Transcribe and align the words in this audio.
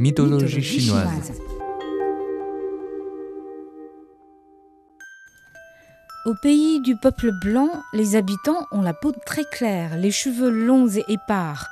Mythologie 0.00 0.62
chinoise. 0.62 1.30
Au 6.24 6.32
pays 6.42 6.80
du 6.80 6.96
peuple 6.96 7.32
blanc, 7.42 7.68
les 7.92 8.16
habitants 8.16 8.66
ont 8.72 8.80
la 8.80 8.94
peau 8.94 9.12
très 9.26 9.44
claire, 9.44 9.98
les 9.98 10.10
cheveux 10.10 10.48
longs 10.48 10.88
et 10.88 11.04
épars. 11.08 11.68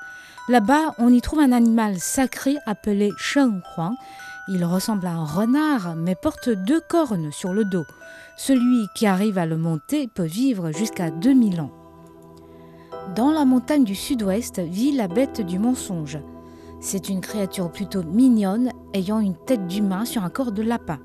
Là-bas, 0.51 0.95
on 0.99 1.11
y 1.11 1.23
trouve 1.23 1.39
un 1.39 1.53
animal 1.53 1.99
sacré 2.01 2.57
appelé 2.67 3.13
Sheng 3.17 3.63
Huang. 3.75 3.95
Il 4.49 4.63
ressemble 4.63 5.07
à 5.07 5.13
un 5.13 5.25
renard, 5.25 5.97
mais 5.97 6.15
porte 6.15 6.51
deux 6.51 6.83
cornes 6.87 7.33
sur 7.33 7.55
le 7.55 7.65
dos. 7.65 7.87
Celui 8.37 8.89
qui 8.95 9.07
arrive 9.07 9.39
à 9.39 9.47
le 9.47 9.57
monter 9.57 10.07
peut 10.07 10.27
vivre 10.27 10.71
jusqu'à 10.71 11.11
2000 11.11 11.63
ans. 11.63 11.73
Dans 13.17 13.31
la 13.31 13.47
montagne 13.47 13.85
du 13.85 13.95
sud-ouest 13.95 14.61
vit 14.61 14.93
la 14.93 15.09
bête 15.09 15.41
du 15.41 15.59
mensonge. 15.59 16.19
C'est 16.81 17.09
une 17.09 17.21
créature 17.21 17.71
plutôt 17.71 18.03
mignonne, 18.05 18.71
ayant 18.95 19.19
une 19.19 19.35
tête 19.35 19.67
d'humain 19.67 20.05
sur 20.05 20.25
un 20.25 20.31
corps 20.31 20.53
de 20.53 20.63
lapin. 20.63 20.99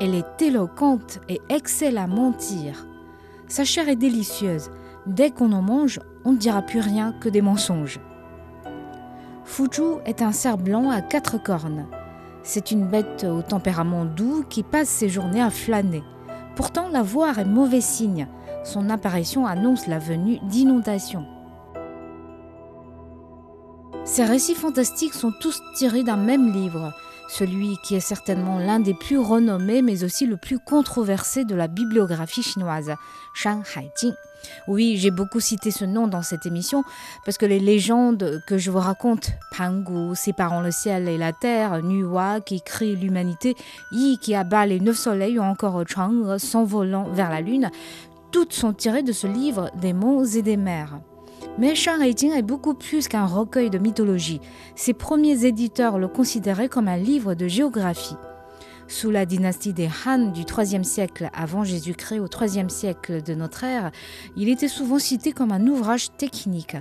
Elle 0.00 0.14
est 0.14 0.42
éloquente 0.42 1.20
et 1.28 1.40
excelle 1.48 1.96
à 1.96 2.06
mentir. 2.06 2.86
Sa 3.48 3.64
chair 3.64 3.88
est 3.88 3.96
délicieuse. 3.96 4.70
Dès 5.06 5.30
qu'on 5.30 5.52
en 5.52 5.62
mange, 5.62 6.00
on 6.24 6.32
ne 6.32 6.36
dira 6.36 6.62
plus 6.62 6.80
rien 6.80 7.14
que 7.20 7.28
des 7.28 7.40
mensonges. 7.40 8.00
Fuju 9.44 10.00
est 10.04 10.22
un 10.22 10.32
cerf 10.32 10.58
blanc 10.58 10.90
à 10.90 11.00
quatre 11.00 11.40
cornes. 11.40 11.86
C'est 12.42 12.72
une 12.72 12.86
bête 12.86 13.24
au 13.24 13.42
tempérament 13.42 14.04
doux 14.04 14.44
qui 14.48 14.64
passe 14.64 14.88
ses 14.88 15.08
journées 15.08 15.40
à 15.40 15.50
flâner. 15.50 16.02
Pourtant, 16.56 16.88
la 16.88 17.02
voir 17.02 17.38
est 17.38 17.44
mauvais 17.44 17.80
signe. 17.80 18.26
Son 18.64 18.90
apparition 18.90 19.46
annonce 19.46 19.86
la 19.86 20.00
venue 20.00 20.38
d'inondations. 20.42 21.26
Ces 24.06 24.24
récits 24.24 24.54
fantastiques 24.54 25.14
sont 25.14 25.32
tous 25.32 25.60
tirés 25.74 26.04
d'un 26.04 26.16
même 26.16 26.52
livre, 26.52 26.94
celui 27.28 27.76
qui 27.82 27.96
est 27.96 28.00
certainement 28.00 28.60
l'un 28.60 28.78
des 28.78 28.94
plus 28.94 29.18
renommés 29.18 29.82
mais 29.82 30.04
aussi 30.04 30.26
le 30.26 30.36
plus 30.36 30.60
controversé 30.60 31.44
de 31.44 31.56
la 31.56 31.66
bibliographie 31.66 32.44
chinoise, 32.44 32.94
Shanghai 33.34 33.90
Jing. 34.00 34.14
Oui, 34.68 34.96
j'ai 34.96 35.10
beaucoup 35.10 35.40
cité 35.40 35.72
ce 35.72 35.84
nom 35.84 36.06
dans 36.06 36.22
cette 36.22 36.46
émission 36.46 36.84
parce 37.24 37.36
que 37.36 37.46
les 37.46 37.58
légendes 37.58 38.40
que 38.46 38.58
je 38.58 38.70
vous 38.70 38.78
raconte, 38.78 39.32
Pangu 39.56 40.14
séparant 40.14 40.60
le 40.60 40.70
ciel 40.70 41.08
et 41.08 41.18
la 41.18 41.32
terre, 41.32 41.82
Nuwa 41.82 42.40
qui 42.40 42.62
crie 42.62 42.94
l'humanité, 42.94 43.56
Yi 43.90 44.18
qui 44.18 44.36
abat 44.36 44.66
les 44.66 44.78
neuf 44.78 44.96
soleils 44.96 45.40
ou 45.40 45.42
encore 45.42 45.82
Chang 45.86 46.38
s'envolant 46.38 47.10
vers 47.10 47.28
la 47.28 47.40
lune, 47.40 47.72
toutes 48.30 48.52
sont 48.52 48.72
tirées 48.72 49.02
de 49.02 49.12
ce 49.12 49.26
livre 49.26 49.72
des 49.80 49.92
monts 49.92 50.24
et 50.24 50.42
des 50.42 50.56
mers. 50.56 51.00
Mais 51.58 51.74
Shang 51.74 52.02
Jing 52.14 52.32
est 52.32 52.42
beaucoup 52.42 52.74
plus 52.74 53.08
qu'un 53.08 53.24
recueil 53.24 53.70
de 53.70 53.78
mythologie. 53.78 54.42
Ses 54.74 54.92
premiers 54.92 55.46
éditeurs 55.46 55.98
le 55.98 56.06
considéraient 56.06 56.68
comme 56.68 56.86
un 56.86 56.98
livre 56.98 57.32
de 57.32 57.48
géographie. 57.48 58.16
Sous 58.88 59.10
la 59.10 59.24
dynastie 59.24 59.72
des 59.72 59.88
Han 60.04 60.32
du 60.32 60.42
IIIe 60.42 60.84
siècle 60.84 61.30
avant 61.32 61.64
Jésus-Christ 61.64 62.20
au 62.20 62.26
IIIe 62.26 62.68
siècle 62.68 63.22
de 63.22 63.34
notre 63.34 63.64
ère, 63.64 63.90
il 64.36 64.50
était 64.50 64.68
souvent 64.68 64.98
cité 64.98 65.32
comme 65.32 65.50
un 65.50 65.66
ouvrage 65.66 66.10
technique. 66.18 66.76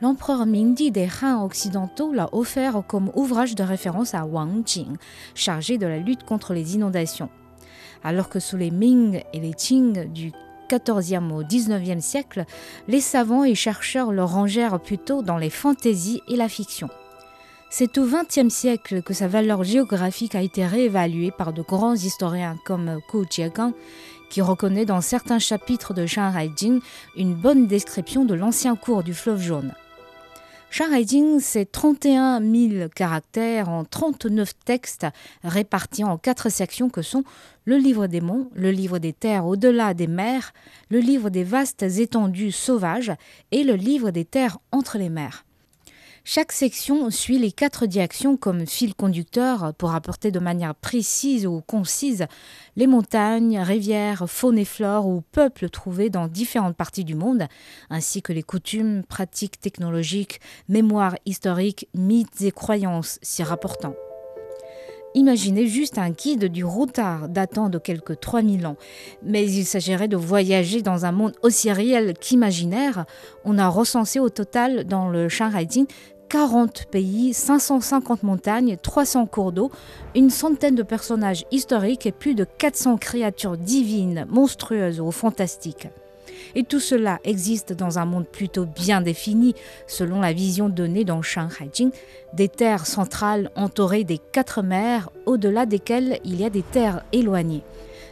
L'empereur 0.00 0.46
Mingdi 0.46 0.92
des 0.92 1.08
Han 1.22 1.44
occidentaux 1.44 2.12
l'a 2.12 2.28
offert 2.32 2.82
comme 2.86 3.10
ouvrage 3.16 3.56
de 3.56 3.64
référence 3.64 4.14
à 4.14 4.26
Wang 4.26 4.62
Jing, 4.64 4.96
chargé 5.34 5.76
de 5.76 5.88
la 5.88 5.98
lutte 5.98 6.22
contre 6.22 6.54
les 6.54 6.76
inondations. 6.76 7.30
Alors 8.04 8.28
que 8.28 8.38
sous 8.38 8.56
les 8.56 8.70
Ming 8.70 9.22
et 9.34 9.40
les 9.40 9.52
Qing 9.52 10.10
du 10.12 10.32
XIVe 10.78 11.32
au 11.32 11.42
XIXe 11.42 12.04
siècle, 12.04 12.44
les 12.88 13.00
savants 13.00 13.44
et 13.44 13.54
chercheurs 13.54 14.12
le 14.12 14.22
rangèrent 14.24 14.80
plutôt 14.80 15.22
dans 15.22 15.38
les 15.38 15.50
fantaisies 15.50 16.22
et 16.28 16.36
la 16.36 16.48
fiction. 16.48 16.88
C'est 17.72 17.98
au 17.98 18.04
XXe 18.04 18.52
siècle 18.52 19.00
que 19.02 19.14
sa 19.14 19.28
valeur 19.28 19.62
géographique 19.62 20.34
a 20.34 20.42
été 20.42 20.66
réévaluée 20.66 21.30
par 21.30 21.52
de 21.52 21.62
grands 21.62 21.94
historiens 21.94 22.56
comme 22.64 22.98
Ku 23.08 23.18
Jiegang, 23.30 23.72
qui 24.28 24.42
reconnaît 24.42 24.84
dans 24.84 25.00
certains 25.00 25.38
chapitres 25.38 25.94
de 25.94 26.06
Shanghai 26.06 26.50
Jing 26.56 26.80
une 27.16 27.34
bonne 27.34 27.66
description 27.66 28.24
de 28.24 28.34
l'ancien 28.34 28.74
cours 28.74 29.04
du 29.04 29.14
fleuve 29.14 29.40
jaune. 29.40 29.72
Shanghai 30.72 31.04
Jing, 31.04 31.40
c'est 31.40 31.72
31 31.72 32.40
000 32.40 32.88
caractères 32.94 33.68
en 33.68 33.84
39 33.84 34.52
textes 34.64 35.04
répartis 35.42 36.04
en 36.04 36.16
quatre 36.16 36.48
sections 36.48 36.88
que 36.88 37.02
sont 37.02 37.24
le 37.64 37.76
livre 37.76 38.06
des 38.06 38.20
monts, 38.20 38.48
le 38.54 38.70
livre 38.70 38.98
des 39.00 39.12
terres 39.12 39.46
au-delà 39.46 39.94
des 39.94 40.06
mers, 40.06 40.52
le 40.88 41.00
livre 41.00 41.28
des 41.28 41.42
vastes 41.42 41.82
étendues 41.82 42.52
sauvages 42.52 43.12
et 43.50 43.64
le 43.64 43.74
livre 43.74 44.12
des 44.12 44.24
terres 44.24 44.58
entre 44.70 44.96
les 44.96 45.08
mers. 45.08 45.44
Chaque 46.32 46.52
section 46.52 47.10
suit 47.10 47.40
les 47.40 47.50
quatre 47.50 47.86
directions 47.86 48.36
comme 48.36 48.64
fil 48.64 48.94
conducteur 48.94 49.74
pour 49.74 49.96
apporter 49.96 50.30
de 50.30 50.38
manière 50.38 50.76
précise 50.76 51.44
ou 51.44 51.60
concise 51.60 52.26
les 52.76 52.86
montagnes, 52.86 53.58
rivières, 53.58 54.30
faune 54.30 54.56
et 54.56 54.64
flore 54.64 55.08
ou 55.08 55.24
peuples 55.32 55.68
trouvés 55.68 56.08
dans 56.08 56.28
différentes 56.28 56.76
parties 56.76 57.02
du 57.02 57.16
monde, 57.16 57.48
ainsi 57.90 58.22
que 58.22 58.32
les 58.32 58.44
coutumes, 58.44 59.02
pratiques 59.02 59.60
technologiques, 59.60 60.40
mémoires 60.68 61.16
historiques, 61.26 61.88
mythes 61.94 62.42
et 62.42 62.52
croyances 62.52 63.18
s'y 63.22 63.42
rapportant. 63.42 63.96
Imaginez 65.14 65.66
juste 65.66 65.98
un 65.98 66.10
guide 66.10 66.44
du 66.44 66.64
routard 66.64 67.28
datant 67.28 67.68
de 67.68 67.78
quelques 67.78 68.20
3000 68.20 68.64
ans. 68.68 68.76
Mais 69.24 69.44
il 69.44 69.64
s'agirait 69.64 70.06
de 70.06 70.16
voyager 70.16 70.82
dans 70.82 71.04
un 71.04 71.10
monde 71.10 71.32
aussi 71.42 71.72
réel 71.72 72.14
qu'imaginaire. 72.14 73.06
On 73.44 73.58
a 73.58 73.66
recensé 73.66 74.20
au 74.20 74.28
total 74.28 74.84
dans 74.84 75.08
le 75.08 75.28
Shanghai 75.28 75.66
40 76.30 76.84
pays, 76.84 77.34
550 77.34 78.22
montagnes, 78.22 78.76
300 78.80 79.26
cours 79.26 79.50
d'eau, 79.50 79.72
une 80.14 80.30
centaine 80.30 80.76
de 80.76 80.84
personnages 80.84 81.44
historiques 81.50 82.06
et 82.06 82.12
plus 82.12 82.36
de 82.36 82.44
400 82.44 82.98
créatures 82.98 83.56
divines, 83.56 84.26
monstrueuses 84.30 85.00
ou 85.00 85.10
fantastiques. 85.10 85.88
Et 86.54 86.62
tout 86.62 86.78
cela 86.78 87.18
existe 87.24 87.72
dans 87.72 87.98
un 87.98 88.04
monde 88.04 88.28
plutôt 88.28 88.64
bien 88.64 89.00
défini, 89.00 89.56
selon 89.88 90.20
la 90.20 90.32
vision 90.32 90.68
donnée 90.68 91.04
dans 91.04 91.20
Shanghai 91.20 91.68
Jing, 91.72 91.90
des 92.32 92.48
terres 92.48 92.86
centrales 92.86 93.50
entourées 93.56 94.04
des 94.04 94.18
quatre 94.18 94.62
mers, 94.62 95.10
au-delà 95.26 95.66
desquelles 95.66 96.20
il 96.24 96.40
y 96.40 96.44
a 96.44 96.50
des 96.50 96.62
terres 96.62 97.02
éloignées. 97.10 97.64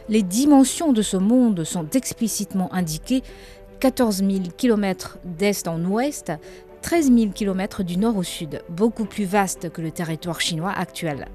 Les 0.09 0.23
dimensions 0.23 0.91
de 0.91 1.01
ce 1.01 1.15
monde 1.15 1.63
sont 1.63 1.89
explicitement 1.91 2.73
indiquées 2.73 3.23
14 3.79 4.17
000 4.17 4.31
km 4.57 5.19
d'est 5.23 5.67
en 5.69 5.83
ouest, 5.85 6.33
13 6.81 7.11
000 7.13 7.31
km 7.31 7.83
du 7.83 7.97
nord 7.97 8.17
au 8.17 8.23
sud, 8.23 8.61
beaucoup 8.69 9.05
plus 9.05 9.25
vaste 9.25 9.69
que 9.71 9.81
le 9.81 9.91
territoire 9.91 10.41
chinois 10.41 10.71
actuel. 10.71 11.27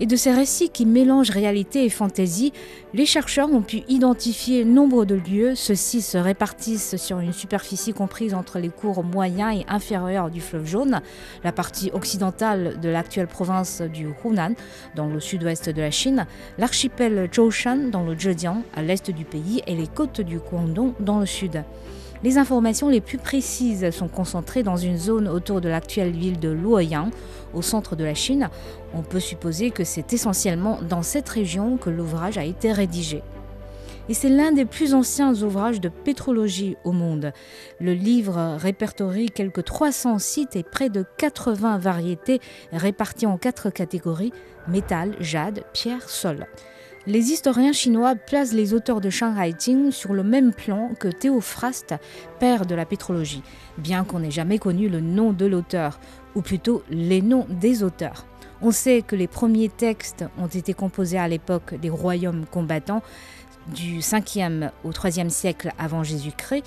Et 0.00 0.06
de 0.06 0.14
ces 0.14 0.32
récits 0.32 0.68
qui 0.68 0.86
mélangent 0.86 1.30
réalité 1.30 1.84
et 1.84 1.90
fantaisie, 1.90 2.52
les 2.94 3.06
chercheurs 3.06 3.52
ont 3.52 3.62
pu 3.62 3.82
identifier 3.88 4.64
nombre 4.64 5.04
de 5.04 5.16
lieux. 5.16 5.56
Ceux-ci 5.56 6.02
se 6.02 6.16
répartissent 6.16 6.96
sur 6.96 7.18
une 7.18 7.32
superficie 7.32 7.92
comprise 7.92 8.32
entre 8.32 8.60
les 8.60 8.68
cours 8.68 9.02
moyens 9.02 9.56
et 9.56 9.64
inférieurs 9.68 10.30
du 10.30 10.40
fleuve 10.40 10.66
jaune, 10.66 11.00
la 11.42 11.50
partie 11.50 11.90
occidentale 11.92 12.78
de 12.80 12.88
l'actuelle 12.88 13.26
province 13.26 13.82
du 13.82 14.08
Hunan, 14.24 14.54
dans 14.94 15.06
le 15.06 15.18
sud-ouest 15.18 15.68
de 15.68 15.80
la 15.80 15.90
Chine, 15.90 16.26
l'archipel 16.58 17.28
Zhoushan 17.34 17.90
dans 17.90 18.04
le 18.04 18.16
Zhejiang, 18.16 18.62
à 18.76 18.82
l'est 18.82 19.10
du 19.10 19.24
pays, 19.24 19.62
et 19.66 19.74
les 19.74 19.88
côtes 19.88 20.20
du 20.20 20.38
Guangdong 20.38 20.94
dans 21.00 21.18
le 21.18 21.26
sud. 21.26 21.64
Les 22.24 22.36
informations 22.36 22.88
les 22.88 23.00
plus 23.00 23.18
précises 23.18 23.90
sont 23.90 24.08
concentrées 24.08 24.64
dans 24.64 24.76
une 24.76 24.98
zone 24.98 25.28
autour 25.28 25.60
de 25.60 25.68
l'actuelle 25.68 26.10
ville 26.10 26.40
de 26.40 26.48
Luoyang, 26.48 27.10
au 27.54 27.62
centre 27.62 27.94
de 27.94 28.04
la 28.04 28.14
Chine. 28.14 28.48
On 28.92 29.02
peut 29.02 29.20
supposer 29.20 29.70
que 29.70 29.84
c'est 29.84 30.12
essentiellement 30.12 30.80
dans 30.88 31.02
cette 31.02 31.28
région 31.28 31.76
que 31.76 31.90
l'ouvrage 31.90 32.36
a 32.36 32.44
été 32.44 32.72
rédigé. 32.72 33.22
Et 34.08 34.14
c'est 34.14 34.30
l'un 34.30 34.52
des 34.52 34.64
plus 34.64 34.94
anciens 34.94 35.34
ouvrages 35.42 35.80
de 35.80 35.90
pétrologie 35.90 36.76
au 36.82 36.92
monde. 36.92 37.32
Le 37.78 37.92
livre 37.92 38.56
répertorie 38.56 39.30
quelques 39.30 39.64
300 39.64 40.18
sites 40.18 40.56
et 40.56 40.62
près 40.62 40.88
de 40.88 41.04
80 41.18 41.78
variétés 41.78 42.40
réparties 42.72 43.26
en 43.26 43.36
quatre 43.36 43.70
catégories 43.70 44.32
métal, 44.66 45.14
jade, 45.20 45.62
pierre, 45.72 46.08
sol. 46.08 46.46
Les 47.08 47.32
historiens 47.32 47.72
chinois 47.72 48.16
placent 48.16 48.52
les 48.52 48.74
auteurs 48.74 49.00
de 49.00 49.08
Shanghai 49.08 49.54
Jing 49.58 49.92
sur 49.92 50.12
le 50.12 50.22
même 50.22 50.52
plan 50.52 50.90
que 51.00 51.08
Théophraste, 51.08 51.94
père 52.38 52.66
de 52.66 52.74
la 52.74 52.84
pétrologie, 52.84 53.42
bien 53.78 54.04
qu'on 54.04 54.20
n'ait 54.20 54.30
jamais 54.30 54.58
connu 54.58 54.90
le 54.90 55.00
nom 55.00 55.32
de 55.32 55.46
l'auteur, 55.46 56.00
ou 56.34 56.42
plutôt 56.42 56.82
les 56.90 57.22
noms 57.22 57.46
des 57.48 57.82
auteurs. 57.82 58.26
On 58.60 58.72
sait 58.72 59.00
que 59.00 59.16
les 59.16 59.26
premiers 59.26 59.70
textes 59.70 60.26
ont 60.38 60.48
été 60.48 60.74
composés 60.74 61.16
à 61.16 61.28
l'époque 61.28 61.80
des 61.80 61.88
royaumes 61.88 62.44
combattants 62.44 63.00
du 63.74 64.00
5e 64.00 64.70
au 64.84 64.90
3e 64.90 65.30
siècle 65.30 65.72
avant 65.78 66.02
Jésus-Christ, 66.02 66.64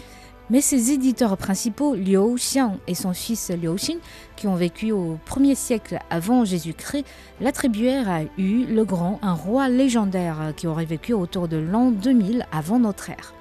mais 0.50 0.62
ses 0.62 0.92
éditeurs 0.92 1.38
principaux, 1.38 1.96
Liu 1.96 2.36
Xiang 2.36 2.78
et 2.88 2.96
son 2.96 3.14
fils 3.14 3.52
Liu 3.52 3.76
Xin, 3.76 3.98
qui 4.36 4.48
ont 4.48 4.56
vécu 4.56 4.92
au 4.92 5.18
1er 5.30 5.56
siècle 5.56 6.00
avant 6.10 6.44
Jésus-Christ, 6.44 7.06
l'attribuèrent 7.40 8.10
à 8.10 8.22
Yu 8.38 8.66
le 8.66 8.84
Grand, 8.84 9.20
un 9.22 9.34
roi 9.34 9.70
légendaire 9.70 10.54
qui 10.58 10.68
aurait 10.68 10.86
vécu 10.86 11.14
autour 11.14 11.48
de 11.48 11.58
l'an 11.58 11.92
2000 11.92 12.46
avant 12.52 12.80
notre 12.80 13.10
ère. 13.10 13.34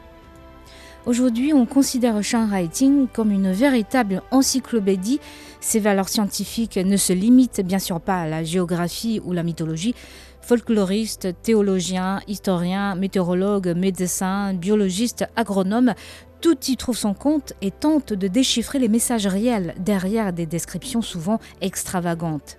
Aujourd'hui, 1.07 1.55
on 1.55 1.65
considère 1.65 2.23
Shanghai 2.23 2.69
Jing 2.71 3.09
comme 3.11 3.31
une 3.31 3.53
véritable 3.53 4.23
encyclopédie. 4.31 5.19
Ses 5.59 5.81
valeurs 5.81 6.11
scientifiques 6.11 6.77
ne 6.77 6.99
se 6.99 7.15
limitent 7.15 7.63
bien 7.63 7.79
sûr 7.79 8.01
pas 8.01 8.21
à 8.21 8.29
la 8.29 8.45
géographie 8.45 9.19
ou 9.25 9.33
la 9.33 9.43
mythologie. 9.43 9.95
Folkloriste, 10.43 11.29
théologien, 11.43 12.21
historien, 12.29 12.95
météorologue, 12.97 13.75
médecin, 13.75 14.53
biologiste, 14.53 15.27
agronome, 15.37 15.95
tout 16.41 16.59
y 16.69 16.77
trouve 16.77 16.97
son 16.97 17.15
compte 17.15 17.53
et 17.61 17.71
tente 17.71 18.13
de 18.13 18.29
déchiffrer 18.29 18.79
les 18.79 18.89
messages 18.89 19.27
réels 19.27 19.75
derrière 19.79 20.33
des 20.33 20.47
descriptions 20.47 21.03
souvent 21.03 21.39
extravagantes. 21.61 22.59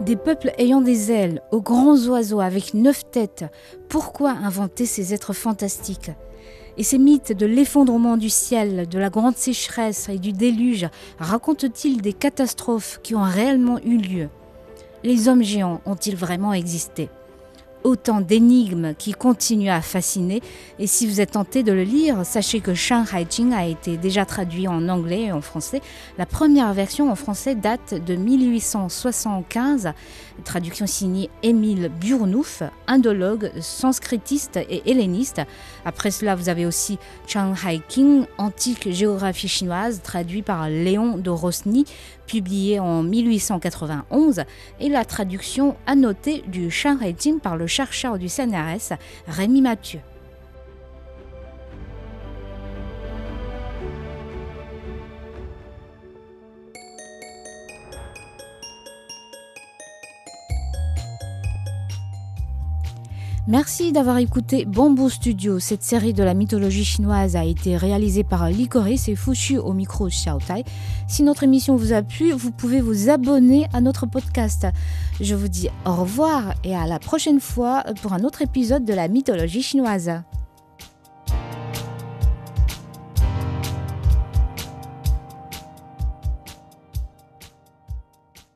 Des 0.00 0.16
peuples 0.16 0.52
ayant 0.58 0.82
des 0.82 1.10
ailes, 1.10 1.40
aux 1.50 1.62
grands 1.62 1.96
oiseaux 2.08 2.40
avec 2.40 2.74
neuf 2.74 3.10
têtes, 3.10 3.46
pourquoi 3.88 4.32
inventer 4.32 4.84
ces 4.84 5.14
êtres 5.14 5.32
fantastiques? 5.32 6.10
Et 6.76 6.82
ces 6.82 6.98
mythes 6.98 7.32
de 7.32 7.46
l'effondrement 7.46 8.16
du 8.16 8.30
ciel, 8.30 8.88
de 8.88 8.98
la 8.98 9.10
grande 9.10 9.36
sécheresse 9.36 10.08
et 10.08 10.18
du 10.18 10.32
déluge 10.32 10.88
racontent-ils 11.18 12.02
des 12.02 12.12
catastrophes 12.12 12.98
qui 13.02 13.14
ont 13.14 13.22
réellement 13.22 13.78
eu 13.84 13.96
lieu? 13.96 14.28
Les 15.04 15.28
hommes 15.28 15.42
géants 15.42 15.80
ont-ils 15.86 16.16
vraiment 16.16 16.52
existé? 16.52 17.08
Autant 17.84 18.20
d'énigmes 18.20 18.94
qui 18.98 19.12
continuent 19.12 19.70
à 19.70 19.82
fasciner. 19.82 20.42
Et 20.78 20.86
si 20.86 21.06
vous 21.06 21.20
êtes 21.20 21.32
tenté 21.32 21.62
de 21.62 21.72
le 21.72 21.82
lire, 21.82 22.24
sachez 22.24 22.60
que 22.60 22.74
Shanghai 22.74 23.26
Jing 23.28 23.52
a 23.52 23.66
été 23.66 23.96
déjà 23.98 24.24
traduit 24.24 24.66
en 24.66 24.88
anglais 24.88 25.24
et 25.24 25.32
en 25.32 25.42
français. 25.42 25.82
La 26.18 26.26
première 26.26 26.72
version 26.72 27.10
en 27.10 27.14
français 27.14 27.54
date 27.54 27.94
de 27.94 28.16
1875, 28.16 29.92
traduction 30.44 30.86
signée 30.86 31.30
Émile 31.42 31.90
Burnouf, 32.00 32.62
indologue, 32.86 33.52
sanskritiste 33.60 34.56
et 34.56 34.82
helléniste. 34.90 35.42
Après 35.84 36.10
cela, 36.10 36.34
vous 36.34 36.48
avez 36.48 36.66
aussi 36.66 36.98
Shanghai 37.26 37.80
King, 37.86 38.24
antique 38.38 38.90
géographie 38.90 39.48
chinoise, 39.48 40.00
traduit 40.02 40.42
par 40.42 40.68
Léon 40.68 41.18
de 41.18 41.30
Rosny, 41.30 41.84
publié 42.26 42.80
en 42.80 43.02
1891, 43.02 44.44
et 44.80 44.88
la 44.88 45.04
traduction 45.04 45.76
annotée 45.86 46.42
du 46.48 46.70
Shanghai 46.70 47.14
Jing 47.18 47.38
par 47.38 47.56
le 47.56 47.66
chercheur 47.74 48.18
du 48.18 48.28
CNRS, 48.28 48.96
Rémi 49.26 49.60
Mathieu. 49.60 50.00
Merci 63.46 63.92
d'avoir 63.92 64.16
écouté 64.16 64.64
Bamboo 64.64 65.10
Studio. 65.10 65.58
Cette 65.58 65.82
série 65.82 66.14
de 66.14 66.22
la 66.22 66.32
mythologie 66.32 66.84
chinoise 66.84 67.36
a 67.36 67.44
été 67.44 67.76
réalisée 67.76 68.24
par 68.24 68.48
Licorice 68.48 69.06
et 69.08 69.16
Fushu 69.16 69.58
au 69.58 69.74
micro 69.74 70.08
Xiaotai. 70.08 70.64
Si 71.08 71.22
notre 71.22 71.42
émission 71.42 71.76
vous 71.76 71.92
a 71.92 72.00
plu, 72.00 72.32
vous 72.32 72.50
pouvez 72.50 72.80
vous 72.80 73.10
abonner 73.10 73.66
à 73.74 73.82
notre 73.82 74.06
podcast. 74.06 74.66
Je 75.20 75.34
vous 75.34 75.48
dis 75.48 75.68
au 75.84 75.94
revoir 75.94 76.54
et 76.64 76.74
à 76.74 76.86
la 76.86 76.98
prochaine 76.98 77.40
fois 77.40 77.84
pour 78.00 78.14
un 78.14 78.24
autre 78.24 78.40
épisode 78.40 78.86
de 78.86 78.94
la 78.94 79.08
mythologie 79.08 79.62
chinoise. 79.62 80.22